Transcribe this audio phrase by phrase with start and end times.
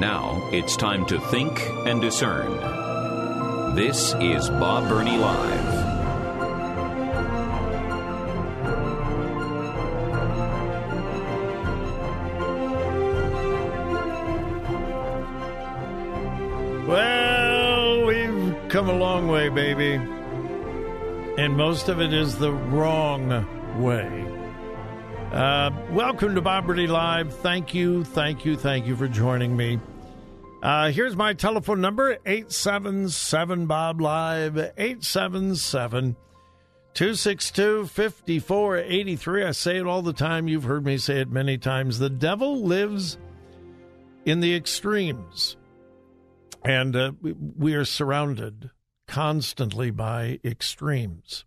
[0.00, 2.56] Now it's time to think and discern.
[3.76, 5.66] This is Bob Burney Live.
[16.88, 19.96] Well, we've come a long way, baby.
[21.36, 23.28] And most of it is the wrong
[23.78, 24.26] way.
[25.30, 27.34] Uh, welcome to Bob Burney Live.
[27.34, 29.78] Thank you, thank you, thank you for joining me.
[30.62, 36.16] Uh, here's my telephone number 877 Bob Live, 877
[36.92, 39.44] 262 5483.
[39.44, 40.48] I say it all the time.
[40.48, 41.98] You've heard me say it many times.
[41.98, 43.16] The devil lives
[44.26, 45.56] in the extremes.
[46.62, 48.68] And uh, we are surrounded
[49.08, 51.46] constantly by extremes.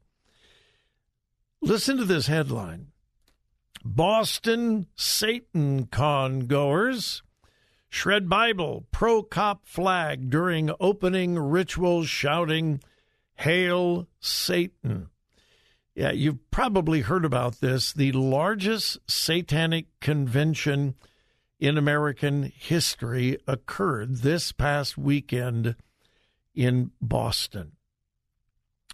[1.62, 2.88] Listen to this headline
[3.86, 7.22] Boston SatanCon goers
[7.94, 12.82] shred Bible, pro cop flag during opening rituals shouting,
[13.36, 15.10] Hail Satan.
[15.94, 17.94] Yeah, you've probably heard about this.
[17.94, 20.96] The largest satanic convention
[21.60, 25.76] in American history occurred this past weekend
[26.56, 27.74] in Boston.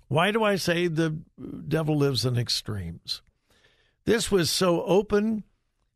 [0.09, 1.19] Why do I say the
[1.67, 3.21] devil lives in extremes?
[4.03, 5.45] This was so open,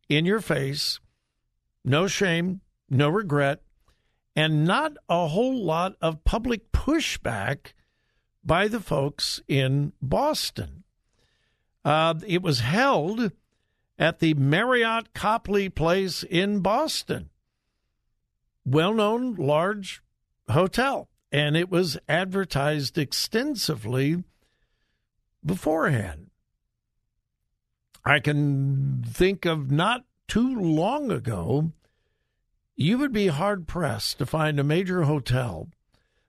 [0.07, 1.01] in your face,
[1.83, 3.61] no shame, no regret,
[4.35, 7.73] and not a whole lot of public pushback
[8.43, 10.83] by the folks in Boston.
[11.85, 13.31] Uh, it was held
[13.97, 17.29] at the Marriott Copley Place in Boston.
[18.65, 20.01] Well known, large
[20.49, 21.09] hotel.
[21.31, 24.23] And it was advertised extensively
[25.45, 26.29] beforehand.
[28.05, 31.71] I can think of not too long ago,
[32.75, 35.69] you would be hard pressed to find a major hotel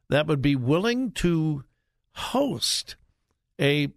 [0.08, 1.64] that would be willing to
[2.12, 2.96] host
[3.60, 3.88] a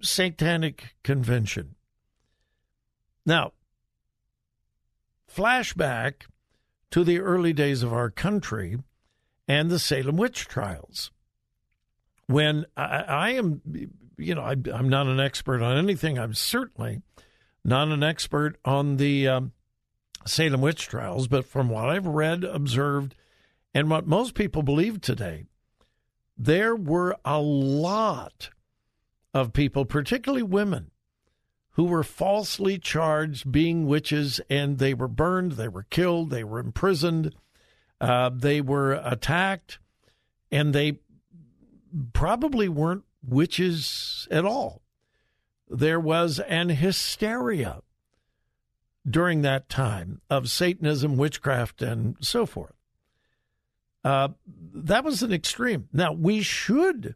[0.00, 1.74] satanic convention.
[3.24, 3.52] Now,
[5.32, 6.22] flashback
[6.90, 8.78] to the early days of our country
[9.46, 11.10] and the Salem witch trials.
[12.26, 13.62] When I, I am,
[14.16, 16.18] you know, I, am not an expert on anything.
[16.18, 17.02] I'm certainly
[17.64, 19.52] not an expert on the um,
[20.26, 23.14] Salem witch trials, but from what I've read, observed,
[23.74, 25.44] and what most people believe today,
[26.36, 28.50] there were a lot
[29.34, 30.90] of people, particularly women,
[31.72, 36.58] who were falsely charged being witches, and they were burned, they were killed, they were
[36.58, 37.34] imprisoned,
[38.00, 39.78] uh, they were attacked,
[40.50, 40.98] and they
[42.12, 44.82] probably weren't witches at all.
[45.68, 47.82] There was an hysteria
[49.08, 52.74] during that time of Satanism, witchcraft, and so forth.
[54.04, 54.28] Uh,
[54.74, 55.88] that was an extreme.
[55.92, 57.14] Now, we should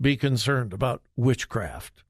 [0.00, 2.04] be concerned about witchcraft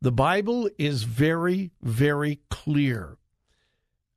[0.00, 3.18] the Bible is very, very clear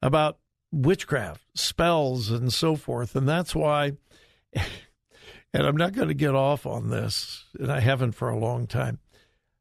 [0.01, 0.37] about
[0.71, 3.15] witchcraft, spells, and so forth.
[3.15, 3.93] And that's why,
[4.53, 8.65] and I'm not going to get off on this, and I haven't for a long
[8.65, 8.99] time.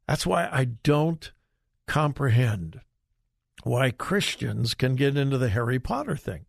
[0.07, 1.31] That's why I don't
[1.87, 2.81] comprehend
[3.63, 6.45] why Christians can get into the Harry Potter thing.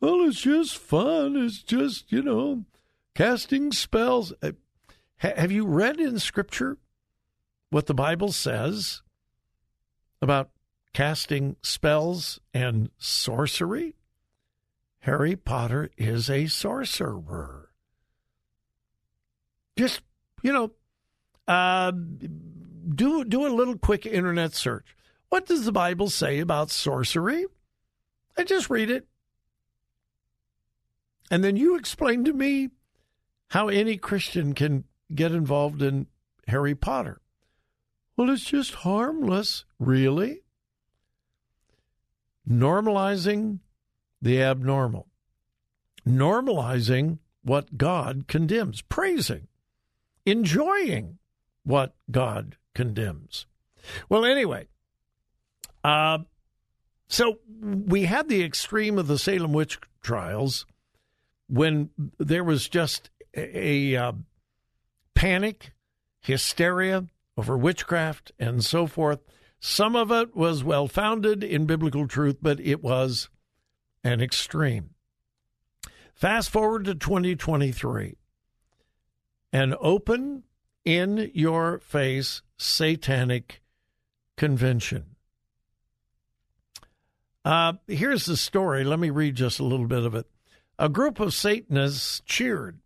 [0.00, 1.36] Well, it's just fun.
[1.36, 2.64] It's just, you know,
[3.14, 4.32] casting spells.
[4.42, 4.52] Uh,
[5.18, 6.78] have you read in Scripture
[7.68, 9.02] what the Bible says
[10.22, 10.50] about
[10.94, 13.94] casting spells and sorcery?
[15.00, 17.70] Harry Potter is a sorcerer.
[19.76, 20.00] Just,
[20.42, 20.70] you know,
[21.46, 24.96] uh, do, do a little quick internet search.
[25.30, 27.46] What does the Bible say about sorcery?
[28.36, 29.06] I just read it.
[31.30, 32.70] And then you explain to me
[33.48, 34.84] how any Christian can
[35.14, 36.08] get involved in
[36.48, 37.20] Harry Potter.
[38.16, 39.64] Well, it's just harmless.
[39.78, 40.42] Really?
[42.48, 43.60] Normalizing
[44.20, 45.06] the abnormal.
[46.06, 48.82] Normalizing what God condemns.
[48.82, 49.46] Praising.
[50.26, 51.18] Enjoying
[51.62, 53.46] what God condemns.
[54.08, 54.66] Well, anyway,
[55.84, 56.18] uh,
[57.08, 60.66] So we had the extreme of the Salem witch trials
[61.48, 64.12] when there was just a, a uh,
[65.14, 65.72] panic,
[66.20, 67.06] hysteria
[67.36, 69.20] over witchcraft, and so forth.
[69.58, 73.28] Some of it was well founded in biblical truth, but it was
[74.02, 74.90] an extreme.
[76.14, 78.16] Fast forward to 2023
[79.52, 80.44] an open,
[80.84, 83.62] in your face satanic
[84.36, 85.09] convention.
[87.44, 88.84] Uh, here's the story.
[88.84, 90.26] Let me read just a little bit of it.
[90.78, 92.80] A group of Satanists cheered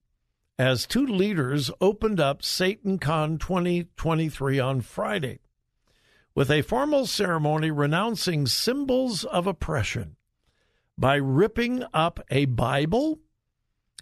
[0.59, 5.41] as two leaders opened up SatanCon 2023 on Friday
[6.35, 10.17] with a formal ceremony renouncing symbols of oppression
[10.97, 13.19] by ripping up a Bible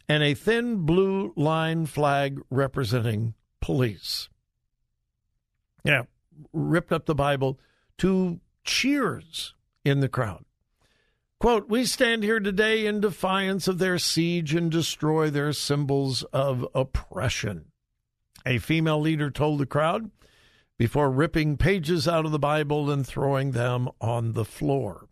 [0.08, 4.28] and a thin blue line flag representing police.
[5.84, 6.02] Yeah,
[6.52, 7.58] ripped up the Bible
[7.98, 10.44] to cheers in the crowd.
[11.40, 16.66] Quote, We stand here today in defiance of their siege and destroy their symbols of
[16.74, 17.72] oppression.
[18.46, 20.10] A female leader told the crowd
[20.78, 25.08] before ripping pages out of the Bible and throwing them on the floor.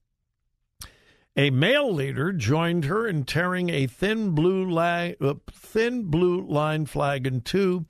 [1.37, 7.27] A male leader joined her in tearing a thin blue, uh, thin blue line flag
[7.27, 7.87] in two,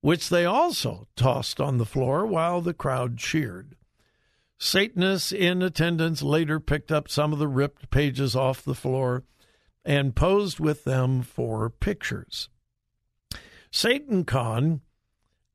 [0.00, 3.74] which they also tossed on the floor while the crowd cheered.
[4.64, 9.22] Satanists in attendance later picked up some of the ripped pages off the floor
[9.84, 12.48] and posed with them for pictures.
[13.70, 14.80] SatanCon,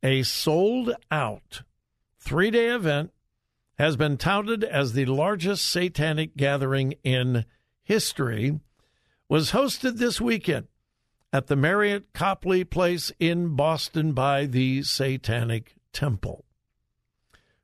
[0.04, 1.64] a sold out
[2.20, 3.12] three day event,
[3.80, 7.46] has been touted as the largest satanic gathering in
[7.82, 8.60] history,
[9.28, 10.68] was hosted this weekend
[11.34, 16.46] at the Marriott Copley Place in Boston by the Satanic Temple.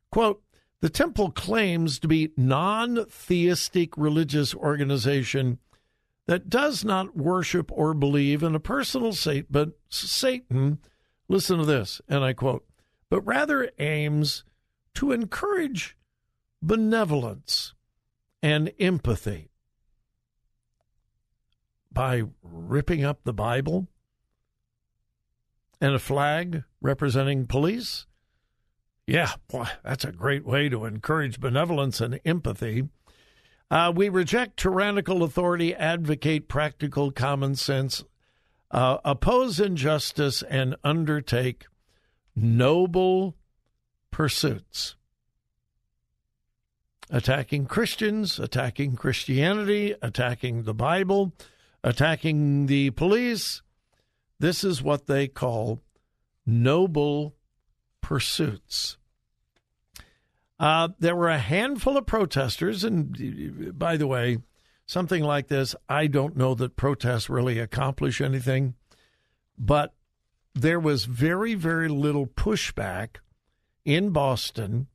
[0.10, 0.42] Quote,
[0.86, 5.58] the temple claims to be non-theistic religious organization
[6.28, 10.78] that does not worship or believe in a personal Satan, but Satan,
[11.28, 12.68] listen to this, and I quote,
[13.10, 14.44] but rather aims
[14.94, 15.98] to encourage
[16.62, 17.74] benevolence
[18.44, 19.50] and empathy
[21.92, 23.88] by ripping up the Bible
[25.82, 28.06] and a flag representing police?
[29.08, 32.90] Yeah, boy, that's a great way to encourage benevolence and empathy.
[33.70, 38.04] Uh, we reject tyrannical authority, advocate practical common sense,
[38.72, 41.66] uh, oppose injustice, and undertake
[42.36, 43.36] noble
[44.12, 44.96] pursuits
[47.10, 51.34] attacking Christians, attacking Christianity, attacking the Bible,
[51.84, 53.62] attacking the police.
[54.40, 55.82] This is what they call
[56.46, 57.36] noble
[58.06, 58.98] pursuits.
[60.60, 64.38] Uh, there were a handful of protesters, and by the way,
[64.86, 68.76] something like this, I don't know that protests really accomplish anything,
[69.58, 69.96] but
[70.54, 73.16] there was very, very little pushback
[73.86, 74.86] in Boston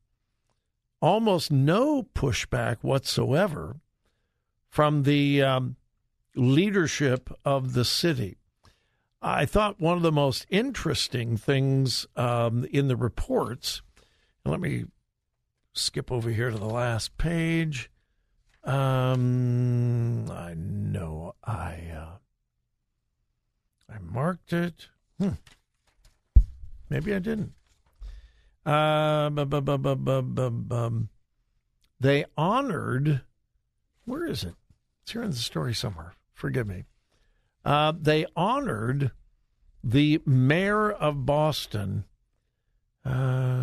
[1.02, 3.80] almost no pushback whatsoever
[4.68, 5.74] from the um,
[6.36, 8.39] leadership of the city.
[9.22, 13.82] I thought one of the most interesting things um, in the reports,
[14.46, 14.86] let me
[15.74, 17.90] skip over here to the last page.
[18.64, 22.16] Um, I know I uh,
[23.92, 24.88] I marked it.
[25.18, 25.32] Hmm.
[26.88, 27.52] Maybe I didn't.
[28.64, 29.30] Uh,
[32.00, 33.22] they honored,
[34.04, 34.54] where is it?
[35.02, 36.14] It's here in the story somewhere.
[36.34, 36.84] Forgive me.
[37.64, 39.10] Uh, they honored
[39.82, 42.04] the mayor of Boston.
[43.04, 43.60] Uh,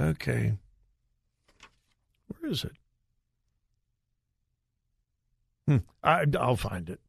[0.00, 0.54] okay.
[2.28, 2.72] Where is it?
[5.66, 5.78] Hmm.
[6.02, 7.00] I, will find it.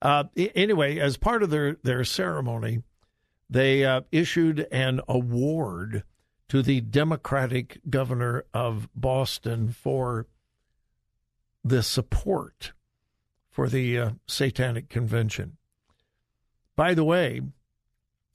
[0.00, 2.82] Uh, anyway, as part of their, their ceremony,
[3.48, 6.04] they uh, issued an award
[6.48, 10.26] to the Democratic governor of Boston for
[11.64, 12.72] the support
[13.52, 15.58] for the uh, Satanic Convention.
[16.74, 17.42] By the way,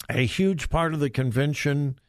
[0.10, 2.00] a huge part of the convention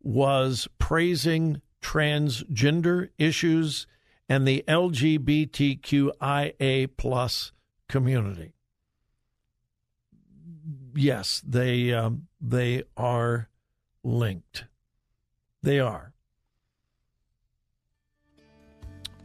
[0.00, 3.88] was praising transgender issues
[4.28, 5.40] and the LGBTQIA
[6.96, 7.50] plus
[7.88, 8.52] community
[10.94, 13.48] yes, they um, they are
[14.02, 14.64] linked.
[15.62, 16.12] They are.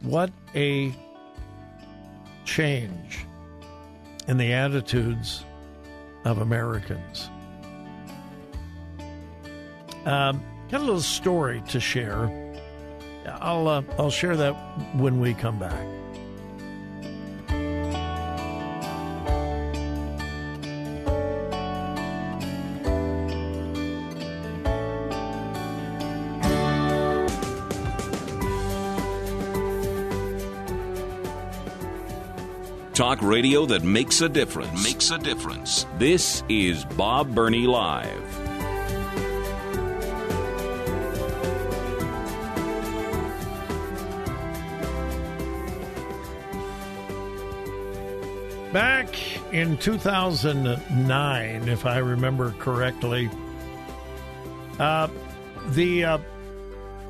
[0.02, 0.94] What a
[2.48, 3.26] change
[4.26, 5.44] in the attitudes
[6.24, 7.30] of Americans.
[10.06, 12.32] Um, got a little story to share.
[13.40, 14.54] I'll uh, I'll share that
[14.96, 15.86] when we come back.
[32.98, 34.82] Talk radio that makes a difference.
[34.82, 35.86] Makes a difference.
[35.98, 38.08] This is Bob Burney Live.
[48.72, 49.14] Back
[49.52, 53.30] in 2009, if I remember correctly,
[54.80, 55.06] uh,
[55.68, 56.18] the uh,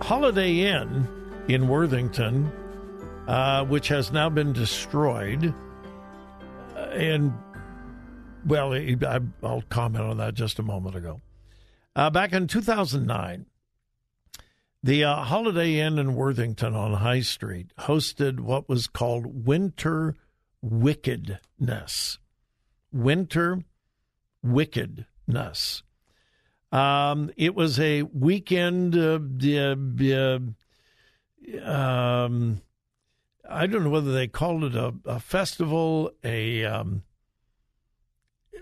[0.03, 1.09] Holiday Inn
[1.49, 2.53] in Worthington,
[3.27, 5.55] uh, which has now been destroyed,
[6.93, 7.33] and
[8.47, 11.21] well, I, will comment on that just a moment ago.
[11.95, 13.47] Uh, back in 2009,
[14.83, 20.15] the uh, Holiday Inn in Worthington on High Street hosted what was called Winter
[20.63, 22.19] wickedness.
[22.93, 23.65] Winter
[24.43, 25.83] wickedness.
[26.71, 28.97] Um, it was a weekend.
[28.97, 29.19] Uh,
[31.65, 32.61] um,
[33.49, 36.65] I don't know whether they called it a, a festival, a.
[36.65, 37.03] Um,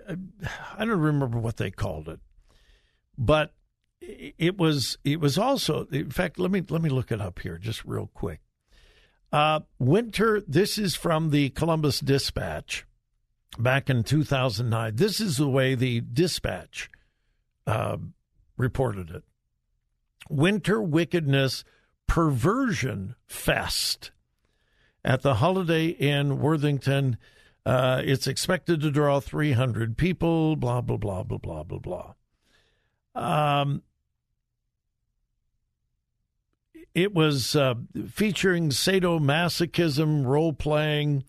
[0.09, 2.21] I don't remember what they called it,
[3.19, 3.53] but
[4.01, 5.87] it was it was also.
[5.87, 8.41] In fact, let me let me look it up here just real quick.
[9.33, 12.87] Uh, winter, this is from the Columbus Dispatch
[13.59, 14.95] back in 2009.
[14.95, 16.89] This is the way the Dispatch
[17.67, 17.97] uh,
[18.57, 19.25] reported it
[20.31, 21.65] Winter Wickedness
[22.07, 24.13] Perversion Fest
[25.07, 27.17] at the Holiday Inn Worthington.
[27.65, 32.13] Uh, it's expected to draw 300 people, blah, blah, blah, blah, blah, blah, blah.
[33.15, 33.83] Um,
[36.93, 37.75] it was uh,
[38.11, 41.25] featuring sadomasochism, role playing.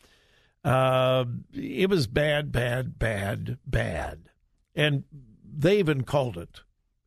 [0.64, 4.30] Uh, it was bad, bad, bad, bad.
[4.76, 5.04] And
[5.44, 6.62] they even called it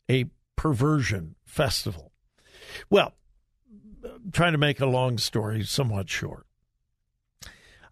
[0.09, 2.13] a perversion festival.
[2.89, 3.15] Well,
[4.33, 6.47] trying to make a long story somewhat short.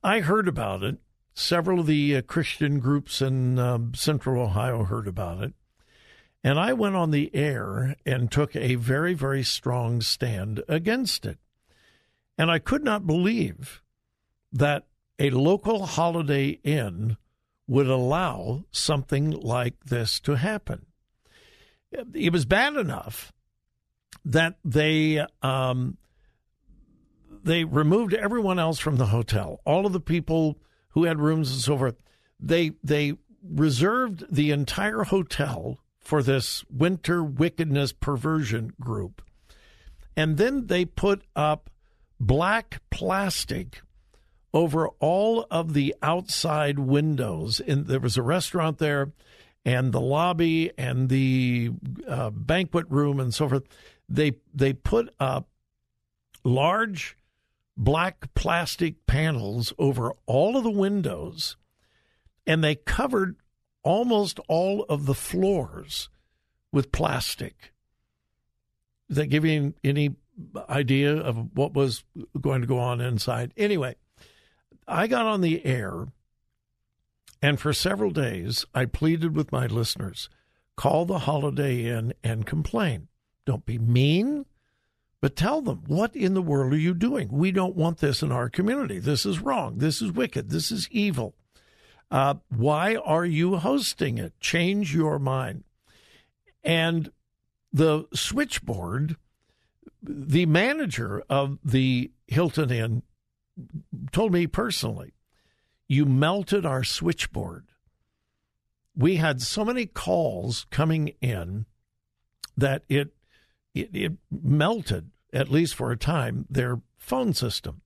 [0.02, 0.98] I heard about it.
[1.34, 5.52] Several of the uh, Christian groups in um, central Ohio heard about it.
[6.42, 11.38] And I went on the air and took a very, very strong stand against it.
[12.36, 13.82] And I could not believe
[14.52, 14.86] that
[15.18, 17.16] a local Holiday Inn
[17.66, 20.86] would allow something like this to happen.
[22.14, 23.32] It was bad enough
[24.24, 25.96] that they um,
[27.44, 30.58] they removed everyone else from the hotel, all of the people
[30.90, 31.96] who had rooms and so forth.
[32.40, 39.22] They they reserved the entire hotel for this winter wickedness perversion group.
[40.16, 41.70] And then they put up
[42.18, 43.82] black plastic
[44.52, 47.60] over all of the outside windows.
[47.60, 49.12] And there was a restaurant there,
[49.64, 51.72] and the lobby and the
[52.06, 53.64] uh, banquet room and so forth.
[54.08, 55.48] They they put up
[56.42, 57.16] large
[57.78, 61.56] black plastic panels over all of the windows,
[62.46, 63.36] and they covered
[63.84, 66.10] almost all of the floors
[66.72, 67.72] with plastic.
[69.08, 70.16] Does that give you any
[70.68, 72.04] idea of what was
[72.38, 73.54] going to go on inside?
[73.56, 73.94] Anyway,
[74.86, 76.08] I got on the air,
[77.40, 80.28] and for several days, I pleaded with my listeners
[80.76, 83.08] call the Holiday Inn and complain.
[83.44, 84.46] Don't be mean,
[85.20, 87.28] but tell them, what in the world are you doing?
[87.30, 88.98] We don't want this in our community.
[88.98, 89.78] This is wrong.
[89.78, 90.50] This is wicked.
[90.50, 91.34] This is evil.
[92.10, 94.38] Uh, why are you hosting it?
[94.40, 95.64] Change your mind.
[96.62, 97.10] And
[97.72, 99.16] the switchboard,
[100.02, 103.02] the manager of the Hilton Inn
[104.12, 105.14] told me personally,
[105.88, 107.66] you melted our switchboard.
[108.96, 111.66] We had so many calls coming in
[112.56, 113.14] that it,
[113.80, 117.82] it, it melted, at least for a time, their phone system.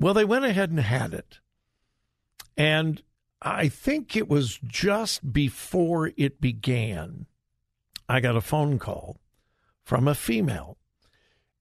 [0.00, 1.40] Well, they went ahead and had it.
[2.56, 3.02] And
[3.40, 7.26] I think it was just before it began,
[8.08, 9.20] I got a phone call
[9.84, 10.76] from a female.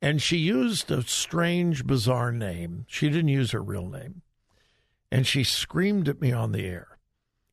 [0.01, 2.85] And she used a strange, bizarre name.
[2.87, 4.21] She didn't use her real name.
[5.11, 6.99] And she screamed at me on the air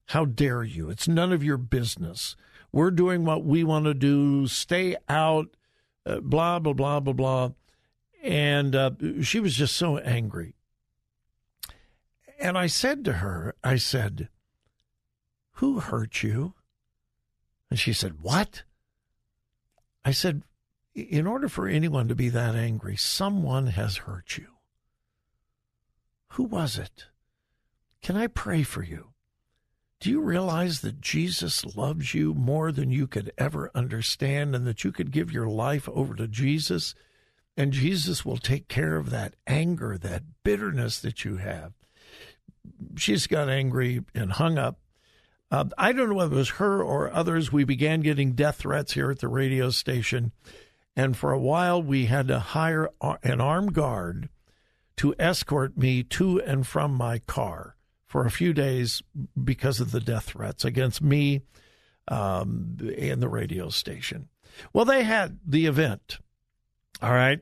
[0.08, 0.90] How dare you?
[0.90, 2.36] It's none of your business.
[2.74, 4.48] We're doing what we want to do.
[4.48, 5.46] Stay out,
[6.04, 7.50] uh, blah, blah, blah, blah, blah.
[8.20, 8.90] And uh,
[9.22, 10.56] she was just so angry.
[12.40, 14.28] And I said to her, I said,
[15.52, 16.54] Who hurt you?
[17.70, 18.64] And she said, What?
[20.04, 20.42] I said,
[20.96, 24.48] In order for anyone to be that angry, someone has hurt you.
[26.30, 27.04] Who was it?
[28.02, 29.13] Can I pray for you?
[30.00, 34.84] Do you realize that Jesus loves you more than you could ever understand and that
[34.84, 36.94] you could give your life over to Jesus
[37.56, 41.72] and Jesus will take care of that anger, that bitterness that you have?
[42.96, 44.78] She's got angry and hung up.
[45.50, 47.52] Uh, I don't know whether it was her or others.
[47.52, 50.32] We began getting death threats here at the radio station.
[50.96, 52.90] And for a while, we had to hire
[53.22, 54.28] an armed guard
[54.96, 57.76] to escort me to and from my car
[58.14, 59.02] for a few days
[59.42, 61.42] because of the death threats against me
[62.06, 64.28] um, and the radio station.
[64.72, 66.20] Well, they had the event,
[67.02, 67.40] all right,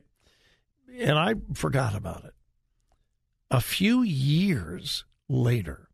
[0.97, 2.33] and I forgot about it.
[3.51, 5.89] A few years later,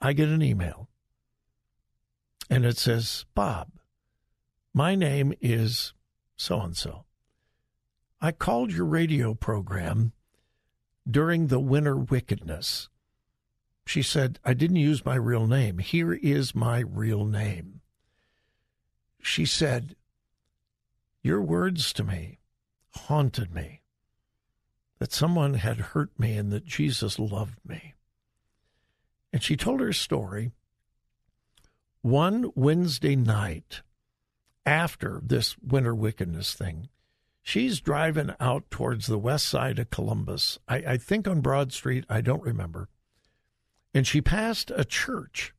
[0.00, 0.88] I get an email
[2.48, 3.68] and it says, Bob,
[4.72, 5.92] my name is
[6.38, 7.04] so and so.
[8.18, 10.14] I called your radio program
[11.06, 12.88] during the winter wickedness.
[13.86, 15.78] She said, I didn't use my real name.
[15.78, 17.82] Here is my real name.
[19.22, 19.94] She said,
[21.22, 22.40] Your words to me
[22.96, 23.82] haunted me,
[24.98, 27.94] that someone had hurt me and that Jesus loved me.
[29.32, 30.50] And she told her story.
[32.02, 33.82] One Wednesday night
[34.64, 36.88] after this winter wickedness thing,
[37.40, 40.58] she's driving out towards the west side of Columbus.
[40.66, 42.88] I, I think on Broad Street, I don't remember.
[43.96, 45.54] And she passed a church,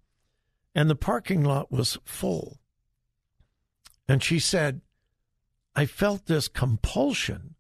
[0.75, 2.60] and the parking lot was full.
[4.08, 4.82] And she said,
[5.75, 7.56] I felt this compulsion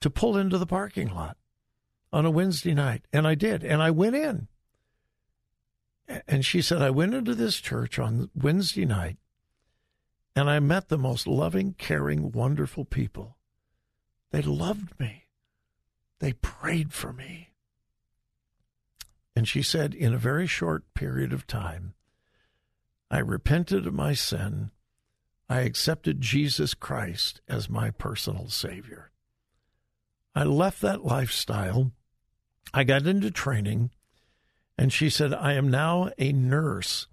[0.00, 1.38] to pull into the parking lot
[2.12, 3.02] on a Wednesday night.
[3.12, 3.64] And I did.
[3.64, 4.46] And I went in.
[6.28, 9.16] And she said, I went into this church on Wednesday night
[10.36, 13.38] and I met the most loving, caring, wonderful people.
[14.30, 15.24] They loved me.
[16.20, 17.51] They prayed for me.
[19.42, 21.94] And she said, in a very short period of time,
[23.10, 24.70] I repented of my sin.
[25.48, 29.10] I accepted Jesus Christ as my personal Savior.
[30.32, 31.90] I left that lifestyle.
[32.72, 33.90] I got into training.
[34.78, 37.08] And she said, I am now a nurse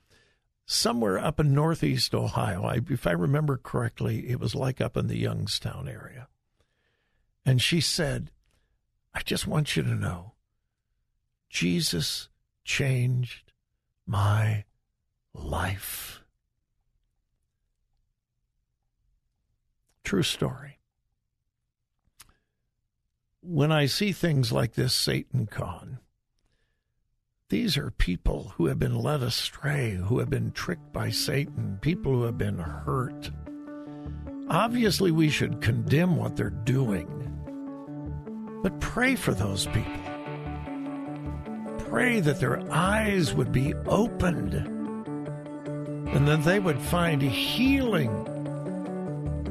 [0.67, 2.63] somewhere up in northeast Ohio.
[2.63, 6.27] I, if I remember correctly, it was like up in the Youngstown area.
[7.43, 8.29] And she said,
[9.15, 10.33] I just want you to know
[11.49, 12.29] Jesus
[12.63, 13.51] changed
[14.05, 14.63] my
[15.33, 16.21] life.
[20.03, 20.79] True story.
[23.41, 25.99] When I see things like this SatanCon,
[27.49, 32.13] these are people who have been led astray, who have been tricked by Satan, people
[32.13, 33.31] who have been hurt.
[34.49, 37.07] Obviously, we should condemn what they're doing,
[38.61, 40.18] but pray for those people.
[41.89, 48.09] Pray that their eyes would be opened and that they would find healing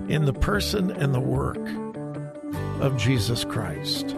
[0.09, 1.59] in the person and the work
[2.81, 4.15] of Jesus Christ.